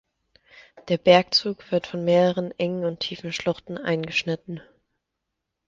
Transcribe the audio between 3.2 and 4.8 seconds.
Schluchten eingeschnitten.